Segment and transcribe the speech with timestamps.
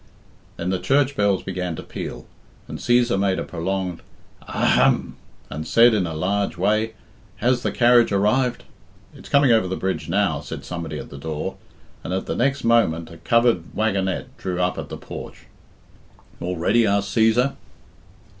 [0.57, 2.25] Then the church bells began to peal,
[2.67, 3.99] and Cæsar made a prolonged
[4.47, 5.15] A hm!
[5.47, 6.93] and said in a large way,
[7.35, 8.63] "Has the carriage arrived?"
[9.13, 11.57] "It's coming over by the bridge now," said somebody at the door,
[12.03, 15.45] and at the next moment a covered wagonette drew up at the porch.
[16.39, 17.55] "All ready?" asked Cæsar.